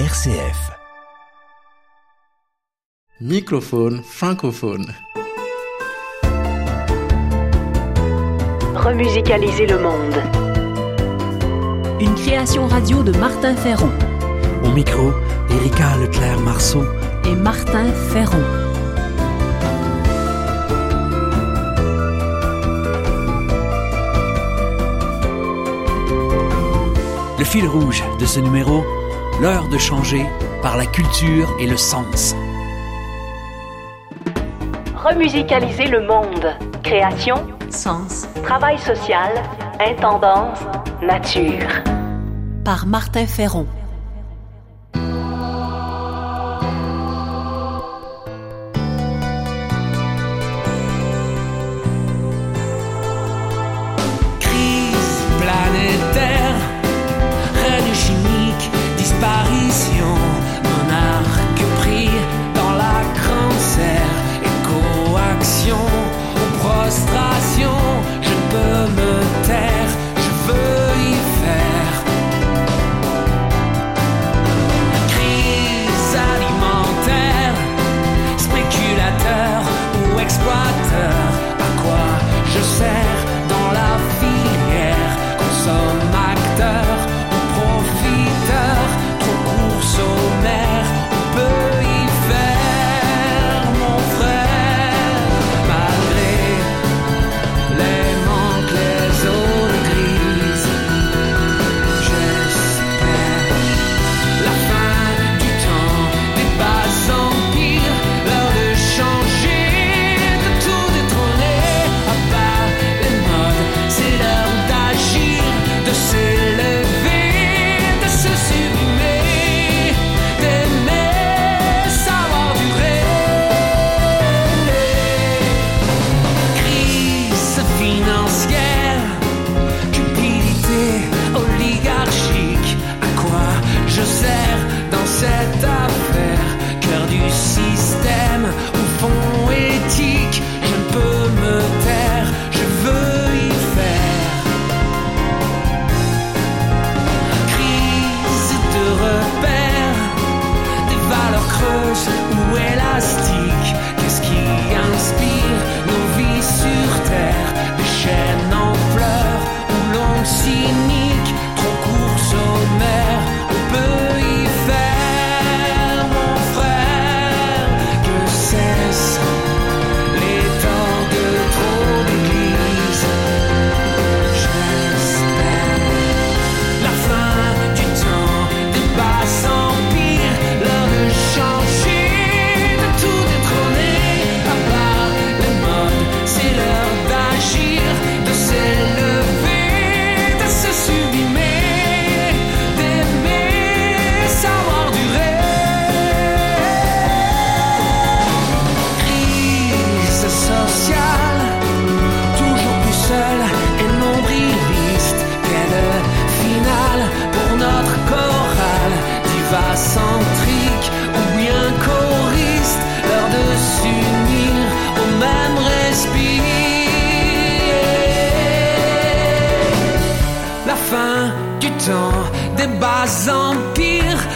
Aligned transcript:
RCF. 0.00 0.72
Microphone 3.20 4.02
francophone. 4.02 4.92
Remusicaliser 8.74 9.68
le 9.68 9.78
monde. 9.78 10.16
Une 12.00 12.12
création 12.16 12.66
radio 12.66 13.04
de 13.04 13.12
Martin 13.12 13.54
Ferron. 13.54 13.92
Au 14.64 14.70
micro, 14.70 15.12
Erika 15.48 15.96
Leclerc-Marceau 15.98 16.82
et 17.24 17.36
Martin 17.36 17.92
Ferron. 18.10 18.42
Le 27.38 27.44
fil 27.44 27.68
rouge 27.68 28.02
de 28.18 28.26
ce 28.26 28.40
numéro 28.40 28.84
L'heure 29.40 29.68
de 29.68 29.78
changer 29.78 30.24
par 30.62 30.76
la 30.76 30.86
culture 30.86 31.48
et 31.60 31.66
le 31.66 31.76
sens. 31.76 32.36
Remusicaliser 34.94 35.86
le 35.86 36.06
monde. 36.06 36.56
Création, 36.84 37.34
sens, 37.68 38.28
travail 38.44 38.78
social, 38.78 39.32
intendance, 39.80 40.60
nature. 41.02 41.66
Par 42.64 42.86
Martin 42.86 43.26
Ferron. 43.26 43.66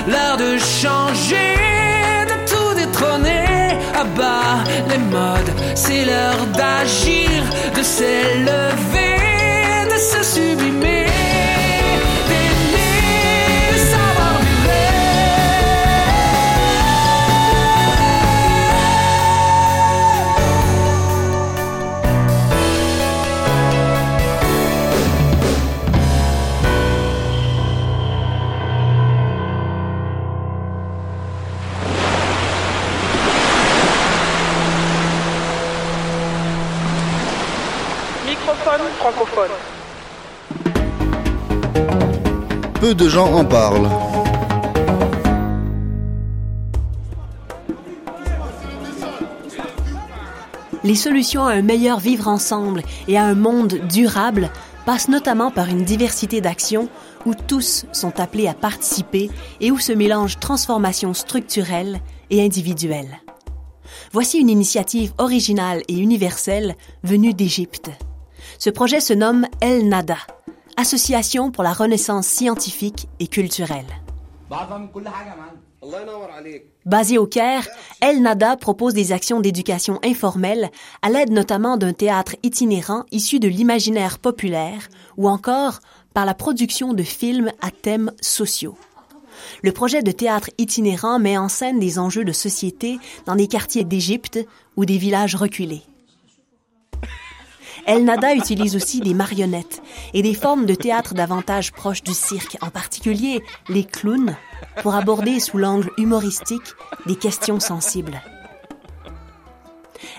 l'heure 0.08 0.36
de 0.36 0.58
changer, 0.58 1.54
de 2.30 2.36
tout 2.50 2.74
détrôner. 2.74 3.78
À 3.94 4.04
bas 4.04 4.64
les 4.88 4.98
modes, 4.98 5.52
c'est 5.74 6.04
l'heure 6.04 6.44
d'agir, 6.58 7.30
de 7.76 7.82
s'élever, 7.82 9.16
de 9.92 9.98
se 10.10 10.22
suivre 10.22 10.47
Peu 42.80 42.94
de 42.94 43.08
gens 43.08 43.32
en 43.32 43.44
parlent. 43.44 43.88
Les 50.82 50.94
solutions 50.94 51.44
à 51.44 51.52
un 51.52 51.62
meilleur 51.62 52.00
vivre 52.00 52.28
ensemble 52.28 52.82
et 53.06 53.18
à 53.18 53.24
un 53.24 53.34
monde 53.34 53.74
durable 53.88 54.50
passent 54.86 55.08
notamment 55.08 55.50
par 55.50 55.68
une 55.68 55.84
diversité 55.84 56.40
d'actions 56.40 56.88
où 57.26 57.34
tous 57.34 57.84
sont 57.92 58.20
appelés 58.20 58.48
à 58.48 58.54
participer 58.54 59.30
et 59.60 59.70
où 59.70 59.78
se 59.78 59.92
mélangent 59.92 60.38
transformations 60.40 61.14
structurelles 61.14 62.00
et 62.30 62.44
individuelles. 62.44 63.20
Voici 64.12 64.38
une 64.38 64.50
initiative 64.50 65.12
originale 65.18 65.82
et 65.88 65.98
universelle 65.98 66.74
venue 67.04 67.34
d'Égypte. 67.34 67.90
Ce 68.58 68.70
projet 68.70 68.98
se 68.98 69.12
nomme 69.12 69.46
El 69.60 69.88
Nada, 69.88 70.18
Association 70.76 71.52
pour 71.52 71.62
la 71.62 71.72
renaissance 71.72 72.26
scientifique 72.26 73.08
et 73.20 73.28
culturelle. 73.28 73.86
Basé 76.84 77.18
au 77.18 77.26
Caire, 77.28 77.68
El 78.00 78.20
Nada 78.20 78.56
propose 78.56 78.94
des 78.94 79.12
actions 79.12 79.38
d'éducation 79.38 80.00
informelle 80.04 80.70
à 81.02 81.08
l'aide 81.08 81.30
notamment 81.30 81.76
d'un 81.76 81.92
théâtre 81.92 82.34
itinérant 82.42 83.04
issu 83.12 83.38
de 83.38 83.46
l'imaginaire 83.46 84.18
populaire 84.18 84.88
ou 85.16 85.28
encore 85.28 85.78
par 86.12 86.26
la 86.26 86.34
production 86.34 86.94
de 86.94 87.04
films 87.04 87.52
à 87.60 87.70
thèmes 87.70 88.10
sociaux. 88.20 88.76
Le 89.62 89.70
projet 89.70 90.02
de 90.02 90.10
théâtre 90.10 90.50
itinérant 90.58 91.20
met 91.20 91.38
en 91.38 91.48
scène 91.48 91.78
des 91.78 92.00
enjeux 92.00 92.24
de 92.24 92.32
société 92.32 92.98
dans 93.24 93.36
des 93.36 93.46
quartiers 93.46 93.84
d'Égypte 93.84 94.40
ou 94.76 94.84
des 94.84 94.98
villages 94.98 95.36
reculés. 95.36 95.84
El 97.88 98.04
Nada 98.04 98.34
utilise 98.34 98.76
aussi 98.76 99.00
des 99.00 99.14
marionnettes 99.14 99.80
et 100.12 100.20
des 100.20 100.34
formes 100.34 100.66
de 100.66 100.74
théâtre 100.74 101.14
davantage 101.14 101.72
proches 101.72 102.02
du 102.02 102.12
cirque, 102.12 102.58
en 102.60 102.68
particulier 102.68 103.42
les 103.70 103.82
clowns, 103.82 104.36
pour 104.82 104.94
aborder 104.94 105.40
sous 105.40 105.56
l'angle 105.56 105.90
humoristique 105.96 106.74
des 107.06 107.16
questions 107.16 107.60
sensibles. 107.60 108.20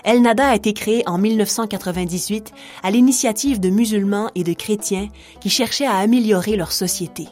El 0.02 0.20
Nada 0.20 0.48
a 0.48 0.56
été 0.56 0.72
créé 0.72 1.08
en 1.08 1.16
1998 1.16 2.52
à 2.82 2.90
l'initiative 2.90 3.60
de 3.60 3.70
musulmans 3.70 4.32
et 4.34 4.42
de 4.42 4.52
chrétiens 4.52 5.08
qui 5.40 5.48
cherchaient 5.48 5.86
à 5.86 5.98
améliorer 5.98 6.56
leur 6.56 6.72
société. 6.72 7.28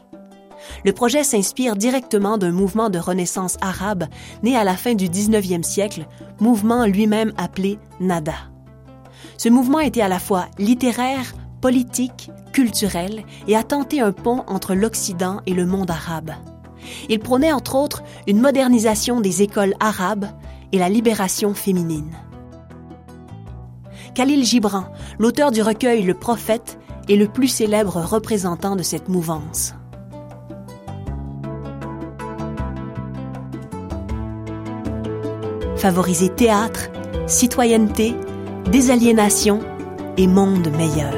Le 0.85 0.93
projet 0.93 1.25
s'inspire 1.25 1.75
directement 1.75 2.39
d'un 2.39 2.53
mouvement 2.53 2.91
de 2.91 3.01
renaissance 3.01 3.57
arabe 3.61 4.05
né 4.45 4.57
à 4.57 4.63
la 4.63 4.77
fin 4.77 4.95
du 4.95 5.09
19e 5.09 5.65
siècle, 5.65 6.07
mouvement 6.39 6.87
lui-même 6.87 7.33
appelé 7.37 7.81
Nada. 7.99 8.37
Ce 9.37 9.49
mouvement 9.49 9.81
était 9.81 10.01
à 10.01 10.09
la 10.09 10.19
fois 10.19 10.47
littéraire, 10.59 11.35
politique, 11.61 12.31
culturel 12.53 13.25
et 13.47 13.57
a 13.57 13.63
tenté 13.63 14.01
un 14.01 14.13
pont 14.13 14.45
entre 14.47 14.75
l'Occident 14.75 15.41
et 15.47 15.55
le 15.55 15.67
monde 15.67 15.91
arabe. 15.91 16.33
Il 17.09 17.19
prônait 17.19 17.53
entre 17.53 17.75
autres 17.75 18.03
une 18.27 18.41
modernisation 18.41 19.21
des 19.21 19.43
écoles 19.43 19.75
arabes 19.81 20.27
et 20.73 20.79
la 20.79 20.89
libération 20.89 21.55
féminine. 21.55 22.13
Khalil 24.15 24.45
Gibran, 24.45 24.85
l'auteur 25.19 25.51
du 25.51 25.63
recueil 25.63 26.03
Le 26.03 26.15
Prophète, 26.15 26.79
est 27.09 27.17
le 27.17 27.29
plus 27.29 27.49
célèbre 27.49 27.97
représentant 28.01 28.77
de 28.77 28.83
cette 28.83 29.09
mouvance. 29.09 29.75
Favoriser 35.77 36.29
théâtre, 36.29 36.91
citoyenneté, 37.27 38.17
désaliénation 38.69 39.61
et 40.17 40.27
monde 40.27 40.69
meilleur. 40.77 41.15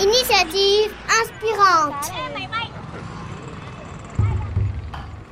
Initiative 0.00 0.92
inspirante. 1.22 2.29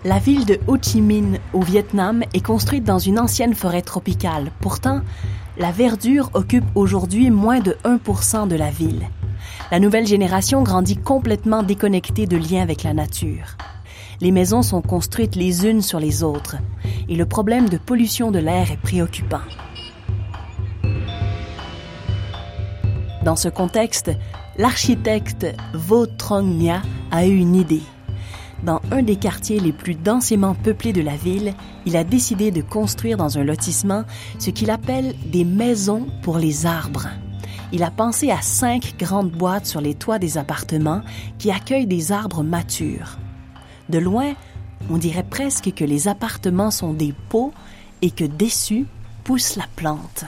La 0.08 0.18
ville 0.18 0.46
de 0.46 0.58
Ho 0.68 0.78
Chi 0.80 1.02
Minh 1.02 1.38
au 1.52 1.60
Vietnam 1.60 2.24
est 2.32 2.40
construite 2.40 2.82
dans 2.82 2.98
une 2.98 3.18
ancienne 3.18 3.52
forêt 3.52 3.82
tropicale. 3.82 4.52
Pourtant, 4.62 5.02
la 5.58 5.70
verdure 5.70 6.30
occupe 6.32 6.64
aujourd'hui 6.74 7.30
moins 7.30 7.60
de 7.60 7.76
1% 7.84 8.48
de 8.48 8.56
la 8.56 8.70
ville. 8.70 9.06
La 9.70 9.78
nouvelle 9.78 10.06
génération 10.06 10.62
grandit 10.62 10.96
complètement 10.96 11.62
déconnectée 11.62 12.24
de 12.24 12.38
liens 12.38 12.62
avec 12.62 12.84
la 12.84 12.94
nature. 12.94 13.58
Les 14.22 14.30
maisons 14.30 14.62
sont 14.62 14.80
construites 14.80 15.36
les 15.36 15.66
unes 15.66 15.82
sur 15.82 16.00
les 16.00 16.22
autres 16.22 16.56
et 17.10 17.14
le 17.14 17.26
problème 17.26 17.68
de 17.68 17.76
pollution 17.76 18.30
de 18.30 18.38
l'air 18.38 18.72
est 18.72 18.80
préoccupant. 18.80 19.44
Dans 23.26 23.36
ce 23.36 23.50
contexte, 23.50 24.10
l'architecte 24.56 25.46
Vo 25.74 26.06
Trong 26.06 26.56
Nha 26.56 26.80
a 27.10 27.26
eu 27.26 27.36
une 27.36 27.56
idée. 27.56 27.82
Dans 28.62 28.80
un 28.90 29.02
des 29.02 29.16
quartiers 29.16 29.60
les 29.60 29.72
plus 29.72 29.94
densément 29.94 30.54
peuplés 30.54 30.92
de 30.92 31.00
la 31.00 31.16
ville, 31.16 31.54
il 31.86 31.96
a 31.96 32.02
décidé 32.02 32.50
de 32.50 32.60
construire 32.60 33.16
dans 33.16 33.38
un 33.38 33.44
lotissement 33.44 34.04
ce 34.38 34.50
qu'il 34.50 34.70
appelle 34.70 35.14
des 35.26 35.44
maisons 35.44 36.08
pour 36.22 36.38
les 36.38 36.66
arbres. 36.66 37.08
Il 37.70 37.84
a 37.84 37.90
pensé 37.90 38.30
à 38.30 38.40
cinq 38.42 38.94
grandes 38.98 39.30
boîtes 39.30 39.66
sur 39.66 39.80
les 39.80 39.94
toits 39.94 40.18
des 40.18 40.38
appartements 40.38 41.02
qui 41.38 41.50
accueillent 41.50 41.86
des 41.86 42.10
arbres 42.10 42.42
matures. 42.42 43.18
De 43.90 43.98
loin, 43.98 44.34
on 44.90 44.98
dirait 44.98 45.22
presque 45.22 45.72
que 45.74 45.84
les 45.84 46.08
appartements 46.08 46.70
sont 46.70 46.94
des 46.94 47.14
pots 47.28 47.52
et 48.02 48.10
que 48.10 48.24
dessus 48.24 48.86
pousse 49.22 49.56
la 49.56 49.66
plante. 49.76 50.24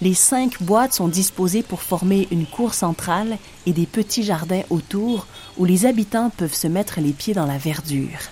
Les 0.00 0.14
cinq 0.14 0.62
boîtes 0.62 0.92
sont 0.92 1.08
disposées 1.08 1.64
pour 1.64 1.82
former 1.82 2.28
une 2.30 2.46
cour 2.46 2.72
centrale 2.72 3.36
et 3.66 3.72
des 3.72 3.86
petits 3.86 4.22
jardins 4.22 4.62
autour 4.70 5.26
où 5.56 5.64
les 5.64 5.86
habitants 5.86 6.30
peuvent 6.30 6.54
se 6.54 6.68
mettre 6.68 7.00
les 7.00 7.12
pieds 7.12 7.34
dans 7.34 7.46
la 7.46 7.58
verdure. 7.58 8.30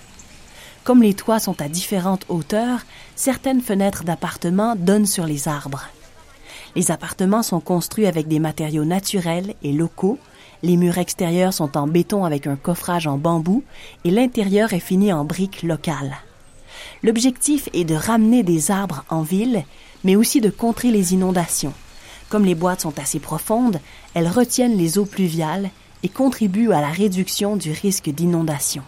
Comme 0.85 1.03
les 1.03 1.13
toits 1.13 1.39
sont 1.39 1.61
à 1.61 1.67
différentes 1.67 2.25
hauteurs, 2.29 2.79
certaines 3.17 3.59
fenêtres 3.59 4.05
d'appartements 4.05 4.77
donnent 4.77 5.05
sur 5.05 5.25
les 5.25 5.49
arbres. 5.49 5.89
Les 6.77 6.89
appartements 6.89 7.43
sont 7.43 7.59
construits 7.59 8.05
avec 8.05 8.29
des 8.29 8.39
matériaux 8.39 8.85
naturels 8.85 9.53
et 9.61 9.73
locaux. 9.73 10.19
Les 10.63 10.77
murs 10.77 10.97
extérieurs 10.97 11.53
sont 11.53 11.77
en 11.77 11.87
béton 11.87 12.23
avec 12.23 12.47
un 12.47 12.55
coffrage 12.55 13.07
en 13.07 13.17
bambou 13.17 13.63
et 14.05 14.11
l'intérieur 14.11 14.71
est 14.71 14.79
fini 14.79 15.11
en 15.11 15.25
briques 15.25 15.63
locales. 15.63 16.15
L'objectif 17.03 17.69
est 17.73 17.85
de 17.85 17.95
ramener 17.95 18.43
des 18.43 18.71
arbres 18.71 19.05
en 19.09 19.21
ville, 19.21 19.63
mais 20.03 20.15
aussi 20.15 20.41
de 20.41 20.49
contrer 20.49 20.91
les 20.91 21.13
inondations. 21.13 21.73
Comme 22.29 22.45
les 22.45 22.55
boîtes 22.55 22.81
sont 22.81 22.99
assez 22.99 23.19
profondes, 23.19 23.79
elles 24.13 24.27
retiennent 24.27 24.77
les 24.77 24.97
eaux 24.97 25.05
pluviales 25.05 25.69
et 26.03 26.09
contribuent 26.09 26.71
à 26.71 26.81
la 26.81 26.89
réduction 26.89 27.55
du 27.55 27.71
risque 27.71 28.09
d'inondation. 28.09 28.83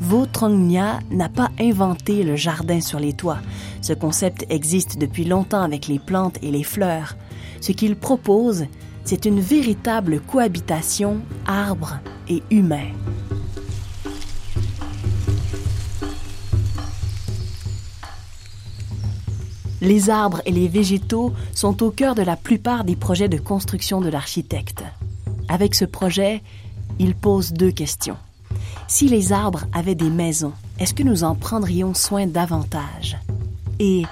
Vo 0.00 0.26
Trong 0.26 0.66
Nha 0.66 0.98
n'a 1.10 1.28
pas 1.28 1.50
inventé 1.60 2.24
le 2.24 2.34
jardin 2.34 2.80
sur 2.80 2.98
les 2.98 3.12
toits. 3.12 3.38
Ce 3.82 3.92
concept 3.92 4.44
existe 4.48 4.98
depuis 4.98 5.24
longtemps 5.24 5.62
avec 5.62 5.86
les 5.86 5.98
plantes 5.98 6.38
et 6.42 6.50
les 6.50 6.64
fleurs. 6.64 7.16
Ce 7.60 7.72
qu'il 7.72 7.96
propose, 7.96 8.64
c'est 9.04 9.24
une 9.24 9.40
véritable 9.40 10.20
cohabitation 10.20 11.20
arbre 11.46 11.98
et 12.28 12.42
humain. 12.50 12.88
Les 19.80 20.10
arbres 20.10 20.42
et 20.44 20.52
les 20.52 20.68
végétaux 20.68 21.32
sont 21.54 21.82
au 21.82 21.90
cœur 21.90 22.14
de 22.14 22.22
la 22.22 22.36
plupart 22.36 22.84
des 22.84 22.96
projets 22.96 23.28
de 23.28 23.38
construction 23.38 24.00
de 24.00 24.10
l'architecte. 24.10 24.84
Avec 25.48 25.74
ce 25.74 25.84
projet, 25.84 26.42
il 26.98 27.14
pose 27.14 27.52
deux 27.52 27.72
questions. 27.72 28.16
Si 28.88 29.08
les 29.08 29.32
arbres 29.32 29.64
avaient 29.72 29.94
des 29.94 30.10
maisons, 30.10 30.52
est-ce 30.78 30.94
que 30.94 31.02
nous 31.02 31.24
en 31.24 31.34
prendrions 31.34 31.94
soin 31.94 32.26
davantage? 32.26 33.16
Et 33.78 34.02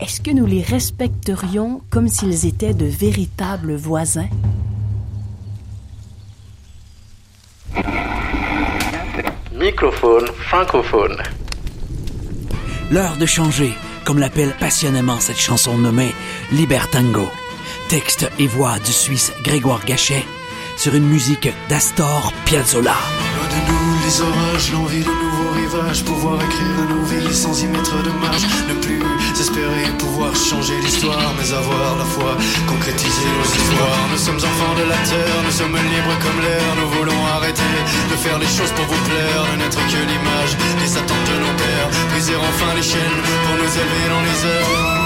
est-ce 0.00 0.22
que 0.22 0.30
nous 0.30 0.46
les 0.46 0.62
respecterions 0.62 1.82
comme 1.90 2.08
s'ils 2.08 2.46
étaient 2.46 2.72
de 2.72 2.86
véritables 2.86 3.74
voisins? 3.74 4.28
Microphone 9.52 10.26
francophone. 10.48 11.16
L'heure 12.90 13.18
de 13.18 13.26
changer, 13.26 13.72
comme 14.04 14.18
l'appelle 14.18 14.54
passionnément 14.58 15.20
cette 15.20 15.38
chanson 15.38 15.78
nommée 15.78 16.14
Libertango. 16.52 17.28
Texte 17.88 18.30
et 18.38 18.46
voix 18.46 18.78
du 18.78 18.92
Suisse 18.92 19.32
Grégoire 19.42 19.84
Gachet 19.84 20.24
sur 20.76 20.94
une 20.94 21.06
musique 21.06 21.48
d'Astor 21.68 22.32
Piazzolla. 22.44 22.96
Orages, 24.18 24.72
l'envie 24.72 25.04
de 25.04 25.14
nouveaux 25.22 25.52
rivages, 25.54 26.04
pouvoir 26.04 26.34
écrire 26.42 26.82
nos 26.88 27.04
vies 27.04 27.32
sans 27.32 27.62
y 27.62 27.66
mettre 27.68 28.02
de 28.02 28.10
marge, 28.10 28.42
ne 28.68 28.74
plus 28.74 29.00
espérer 29.38 29.86
pouvoir 29.98 30.34
changer 30.34 30.74
l'histoire, 30.80 31.32
mais 31.38 31.52
avoir 31.52 31.96
la 31.96 32.04
foi, 32.04 32.36
concrétiser 32.66 33.28
nos 33.38 33.44
espoirs. 33.44 34.06
Nous 34.10 34.18
sommes 34.18 34.42
enfants 34.50 34.74
de 34.82 34.88
la 34.90 34.96
terre, 34.96 35.38
nous 35.44 35.52
sommes 35.52 35.76
libres 35.76 36.18
comme 36.24 36.40
l'air, 36.42 36.68
nous 36.80 36.90
voulons 36.98 37.22
arrêter 37.36 37.76
de 38.10 38.16
faire 38.16 38.38
les 38.40 38.48
choses 38.48 38.72
pour 38.72 38.86
vous 38.86 39.02
plaire, 39.08 39.42
ne 39.52 39.62
n'être 39.62 39.78
que 39.78 40.00
l'image 40.10 40.56
des 40.82 40.96
attentes 40.98 41.28
de 41.30 41.38
nos 41.38 41.54
pères, 41.62 41.90
briser 42.10 42.34
enfin 42.34 42.74
les 42.74 42.82
chaînes 42.82 43.20
pour 43.46 43.54
nous 43.62 43.72
élever 43.78 44.06
dans 44.10 44.22
les 44.26 44.38
airs. 44.50 44.99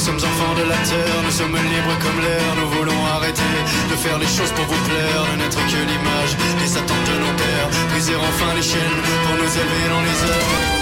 Sommes 0.00 0.16
enfants 0.16 0.54
de 0.54 0.62
la 0.62 0.76
terre, 0.76 1.20
nous 1.22 1.30
sommes 1.30 1.56
libres 1.56 1.98
comme 2.00 2.20
l'air, 2.22 2.48
nous 2.56 2.70
voulons 2.70 3.04
arrêter 3.14 3.54
de 3.90 3.96
faire 3.96 4.18
les 4.18 4.26
choses 4.26 4.50
pour 4.52 4.64
vous 4.64 4.82
plaire, 4.88 5.22
ne 5.32 5.42
n'être 5.42 5.58
que 5.58 5.80
l'image 5.90 6.36
des 6.58 6.76
attentes 6.78 7.06
de 7.12 7.16
nos 7.20 7.34
pères, 7.36 7.68
briser 7.90 8.16
enfin 8.16 8.54
les 8.54 8.62
chaînes 8.62 9.00
pour 9.24 9.34
nous 9.36 9.52
élever 9.60 9.88
dans 9.90 10.00
les 10.00 10.79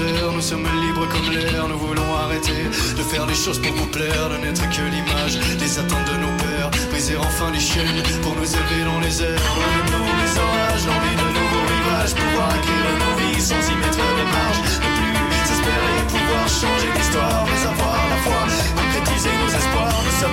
heures. 0.00 0.32
nous 0.32 0.40
sommes 0.40 0.66
libres 0.82 1.06
comme 1.08 1.30
l'air, 1.32 1.68
nous 1.68 1.78
voulons 1.78 2.14
arrêter 2.24 2.64
de 2.96 3.02
faire 3.02 3.26
les 3.26 3.34
choses 3.34 3.60
pour 3.60 3.72
vous 3.72 3.86
plaire, 3.86 4.28
de 4.30 4.36
n'être 4.44 4.68
que 4.68 4.82
l'image 4.82 5.38
des 5.58 5.78
attentes 5.78 6.08
de 6.10 6.18
nos 6.18 6.34
pères, 6.42 6.70
briser 6.90 7.16
enfin 7.16 7.50
les 7.52 7.60
chaînes 7.60 8.02
pour 8.22 8.34
nous 8.34 8.50
élever 8.50 8.82
dans 8.84 9.00
les 9.00 9.22
airs, 9.22 9.44
de 9.86 9.92
nous 9.92 10.08
les 10.20 10.32
orages, 10.38 10.84
l'envie 10.86 11.16
de 11.22 11.28
nouveaux 11.38 11.66
rivages, 11.74 12.14
pouvoir 12.14 12.50
écrire 12.58 12.90
nos 13.02 13.14
vies 13.20 13.40
sans 13.40 13.62
y 13.70 13.74
mettre 13.76 14.02
de 14.18 14.26
marge, 14.34 14.60
ne 14.82 14.90
plus 14.98 15.52
espérer 15.54 15.98
pouvoir 16.08 16.48
changer 16.48 16.90
l'histoire, 16.96 17.46
mais 17.46 17.62
avoir 17.70 17.87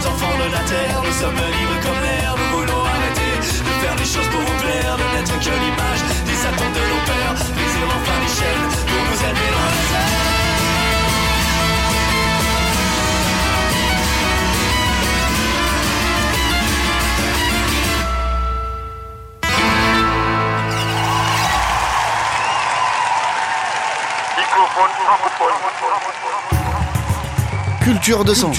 enfants 0.07 0.38
de 0.38 0.51
la 0.51 0.63
terre, 0.69 1.01
nous 1.03 1.13
sommes 1.13 1.35
libres 1.35 1.79
comme 1.81 2.01
l'air, 2.01 2.35
nous 2.38 2.57
voulons 2.57 2.83
arrêter 2.85 3.31
de 3.39 3.71
faire 3.81 3.95
les 3.97 4.05
choses 4.05 4.29
pour 4.29 4.41
vous 4.41 4.57
plaire, 4.62 4.97
de 4.97 5.05
n'être 5.15 5.38
que 5.39 5.55
l'image 5.63 6.01
des 6.25 6.39
attentes 6.45 6.74
de 6.74 6.85
nos 6.91 7.03
pères, 7.09 7.35
briser 7.55 7.85
enfin 7.97 8.17
les 8.24 8.33
chaînes 8.38 8.67
pour 8.88 9.01
nous 9.09 9.19
élever 9.24 9.50
dans 9.55 9.67
les 9.74 9.88
airs. 9.95 10.25
Culture 27.81 28.25
de 28.25 28.33
sens. 28.33 28.57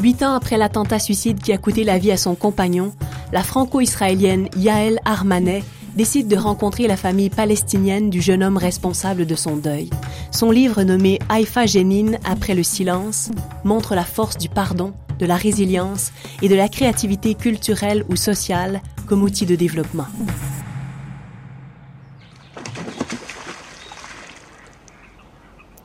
Huit 0.00 0.22
ans 0.22 0.34
après 0.34 0.56
l'attentat 0.56 1.00
suicide 1.00 1.40
qui 1.42 1.52
a 1.52 1.58
coûté 1.58 1.82
la 1.82 1.98
vie 1.98 2.12
à 2.12 2.16
son 2.16 2.36
compagnon, 2.36 2.92
la 3.32 3.42
franco-israélienne 3.42 4.48
Yael 4.56 5.00
Armanet 5.04 5.64
décide 5.96 6.28
de 6.28 6.36
rencontrer 6.36 6.86
la 6.86 6.96
famille 6.96 7.30
palestinienne 7.30 8.08
du 8.08 8.20
jeune 8.22 8.44
homme 8.44 8.58
responsable 8.58 9.26
de 9.26 9.34
son 9.34 9.56
deuil. 9.56 9.90
Son 10.30 10.52
livre 10.52 10.84
nommé 10.84 11.18
Haïfa 11.28 11.66
Jenin 11.66 12.12
après 12.24 12.54
le 12.54 12.62
silence 12.62 13.30
montre 13.64 13.96
la 13.96 14.04
force 14.04 14.38
du 14.38 14.48
pardon, 14.48 14.92
de 15.18 15.26
la 15.26 15.34
résilience 15.34 16.12
et 16.42 16.48
de 16.48 16.54
la 16.54 16.68
créativité 16.68 17.34
culturelle 17.34 18.04
ou 18.08 18.14
sociale 18.14 18.82
comme 19.08 19.24
outil 19.24 19.46
de 19.46 19.56
développement. 19.56 20.06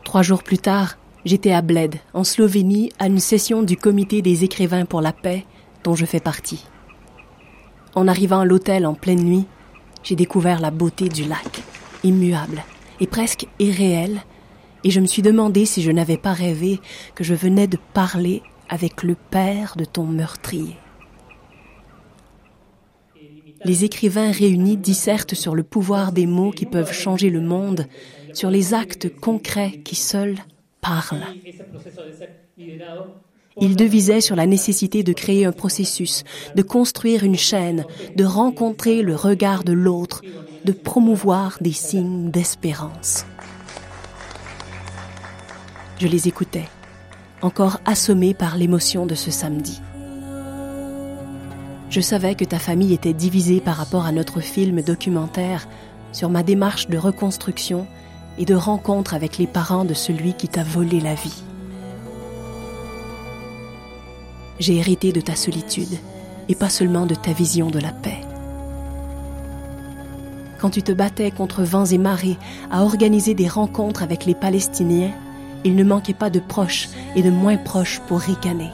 Trois 0.04 0.22
jours 0.22 0.44
plus 0.44 0.60
tard, 0.60 0.98
j'étais 1.26 1.52
à 1.52 1.62
Bled, 1.62 1.96
en 2.14 2.24
Slovénie, 2.24 2.92
à 3.00 3.08
une 3.08 3.20
session 3.20 3.64
du 3.64 3.78
Comité 3.78 4.22
des 4.22 4.44
écrivains 4.44 4.86
pour 4.86 5.02
la 5.02 5.14
paix, 5.14 5.46
dont 5.84 5.96
je 5.96 6.06
fais 6.06 6.20
partie. 6.20 6.66
En 7.96 8.08
arrivant 8.08 8.42
à 8.42 8.46
l'hôtel 8.46 8.86
en 8.86 8.94
pleine 8.94 9.24
nuit, 9.24 9.46
j'ai 10.04 10.16
découvert 10.16 10.60
la 10.60 10.72
beauté 10.72 11.10
du 11.10 11.24
lac, 11.24 11.62
immuable 12.04 12.64
et 13.00 13.08
presque 13.08 13.48
irréel, 13.60 14.22
et 14.84 14.92
je 14.92 15.00
me 15.00 15.06
suis 15.06 15.22
demandé 15.22 15.66
si 15.66 15.82
je 15.82 15.92
n'avais 15.92 16.18
pas 16.18 16.34
rêvé 16.34 16.82
que 17.16 17.24
je 17.24 17.34
venais 17.34 17.68
de 17.68 17.78
parler 17.94 18.42
avec 18.70 19.04
le 19.04 19.16
père 19.16 19.76
de 19.78 19.86
ton 19.86 20.06
meurtrier. 20.06 20.76
Les 23.66 23.86
écrivains 23.86 24.32
réunis 24.32 24.76
dissertent 24.76 25.36
sur 25.36 25.56
le 25.56 25.64
pouvoir 25.64 26.12
des 26.12 26.26
mots 26.26 26.52
qui 26.52 26.66
peuvent 26.66 26.92
changer 26.92 27.30
le 27.30 27.40
monde 27.40 27.88
sur 28.34 28.50
les 28.50 28.74
actes 28.74 29.08
concrets 29.22 29.80
qui 29.86 29.96
seuls 29.96 30.38
parlent. 30.84 31.26
Il 33.60 33.76
devisait 33.76 34.22
sur 34.22 34.36
la 34.36 34.46
nécessité 34.46 35.04
de 35.04 35.14
créer 35.14 35.46
un 35.46 35.52
processus, 35.52 36.24
de 36.56 36.62
construire 36.62 37.24
une 37.24 37.38
chaîne, 37.38 37.86
de 38.16 38.26
rencontrer 38.26 39.02
le 39.02 39.16
regard 39.16 39.64
de 39.64 39.74
l'autre, 39.74 40.22
de 40.66 40.72
promouvoir 40.72 41.58
des 41.62 41.72
signes 41.72 42.32
d'espérance. 42.32 43.26
Je 46.00 46.08
les 46.08 46.28
écoutais, 46.28 46.68
encore 47.42 47.80
assommés 47.86 48.34
par 48.34 48.58
l'émotion 48.58 49.06
de 49.06 49.16
ce 49.16 49.32
samedi. 49.32 49.82
Je 51.90 52.02
savais 52.02 52.34
que 52.34 52.46
ta 52.46 52.58
famille 52.58 52.94
était 52.94 53.14
divisée 53.14 53.62
par 53.62 53.76
rapport 53.76 54.06
à 54.06 54.12
notre 54.12 54.40
film 54.40 54.82
documentaire 54.82 55.68
sur 56.12 56.30
ma 56.30 56.42
démarche 56.42 56.88
de 56.88 56.98
reconstruction 56.98 57.86
et 58.38 58.46
de 58.46 58.56
rencontre 58.56 59.14
avec 59.14 59.38
les 59.38 59.48
parents 59.48 59.86
de 59.86 59.94
celui 59.94 60.34
qui 60.34 60.48
t'a 60.48 60.64
volé 60.64 61.00
la 61.00 61.14
vie. 61.14 61.44
J'ai 64.60 64.78
hérité 64.78 65.12
de 65.12 65.22
ta 65.22 65.36
solitude 65.36 65.98
et 66.50 66.56
pas 66.56 66.70
seulement 66.70 67.06
de 67.06 67.16
ta 67.16 67.32
vision 67.32 67.70
de 67.70 67.80
la 67.80 67.92
paix. 67.92 68.22
Quand 70.60 70.70
tu 70.70 70.82
te 70.82 70.92
battais 70.92 71.32
contre 71.32 71.64
vents 71.64 71.86
et 71.86 71.98
marées 71.98 72.38
à 72.72 72.84
organiser 72.84 73.34
des 73.34 73.48
rencontres 73.48 74.04
avec 74.04 74.26
les 74.26 74.36
Palestiniens, 74.36 75.12
il 75.66 75.76
ne 75.76 75.84
manquait 75.84 76.14
pas 76.14 76.30
de 76.30 76.40
proches 76.40 76.90
et 77.16 77.22
de 77.22 77.30
moins 77.30 77.58
proches 77.58 78.00
pour 78.08 78.20
ricaner. 78.20 78.70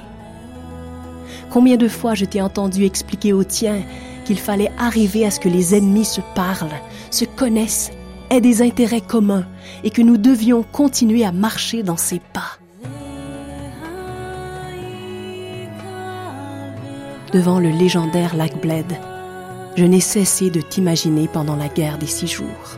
Combien 1.49 1.77
de 1.77 1.87
fois 1.87 2.13
je 2.13 2.25
t'ai 2.25 2.41
entendu 2.41 2.83
expliquer 2.83 3.33
aux 3.33 3.43
tiens 3.43 3.81
qu'il 4.25 4.37
fallait 4.37 4.71
arriver 4.77 5.25
à 5.25 5.31
ce 5.31 5.39
que 5.39 5.49
les 5.49 5.73
ennemis 5.73 6.05
se 6.05 6.21
parlent, 6.35 6.69
se 7.09 7.25
connaissent 7.25 7.91
aient 8.29 8.41
des 8.41 8.61
intérêts 8.61 9.01
communs 9.01 9.45
et 9.83 9.89
que 9.89 10.01
nous 10.01 10.17
devions 10.17 10.63
continuer 10.63 11.25
à 11.25 11.31
marcher 11.31 11.83
dans 11.83 11.97
ses 11.97 12.19
pas. 12.19 12.57
Devant 17.33 17.59
le 17.59 17.69
légendaire 17.69 18.35
lac 18.35 18.59
Bled, 18.59 18.91
je 19.75 19.85
n'ai 19.85 19.99
cessé 19.99 20.49
de 20.49 20.61
t'imaginer 20.61 21.27
pendant 21.27 21.55
la 21.55 21.67
guerre 21.67 21.97
des 21.97 22.07
six 22.07 22.27
jours. 22.27 22.77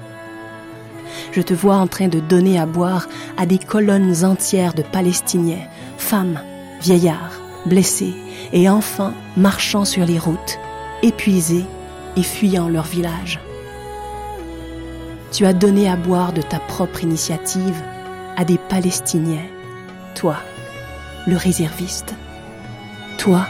Je 1.32 1.42
te 1.42 1.54
vois 1.54 1.78
en 1.78 1.88
train 1.88 2.10
de 2.10 2.20
donner 2.20 2.60
à 2.60 2.66
boire 2.66 3.08
à 3.38 3.46
des 3.46 3.58
colonnes 3.58 4.26
entières 4.26 4.74
de 4.74 4.82
Palestiniens, 4.82 5.66
femmes, 5.98 6.42
vieillards, 6.82 7.40
blessés 7.66 8.14
et 8.52 8.70
enfants 8.70 9.14
marchant 9.38 9.86
sur 9.86 10.06
les 10.06 10.20
routes, 10.20 10.60
épuisés 11.04 11.66
et 12.18 12.24
fuyant 12.24 12.68
leur 12.68 12.86
village. 12.86 13.40
Tu 15.32 15.46
as 15.46 15.54
donné 15.54 15.90
à 15.90 15.96
boire 15.96 16.34
de 16.34 16.42
ta 16.42 16.60
propre 16.60 17.04
initiative 17.04 17.82
à 18.36 18.44
des 18.44 18.58
Palestiniens. 18.58 19.46
Toi, 20.14 20.36
le 21.26 21.38
réserviste. 21.38 22.14
Toi, 23.18 23.48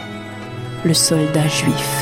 le 0.84 0.94
soldat 0.94 1.48
juif. 1.48 2.01